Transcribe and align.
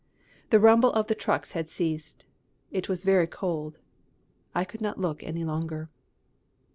The 0.49 0.59
rumble 0.59 0.91
of 0.93 1.05
the 1.05 1.13
trucks 1.13 1.51
had 1.51 1.69
ceased. 1.69 2.25
It 2.71 2.89
was 2.89 3.03
very 3.03 3.27
cold. 3.27 3.77
I 4.55 4.65
could 4.65 4.81
not 4.81 4.97
look 4.99 5.21
any 5.21 5.43
longer. 5.45 5.91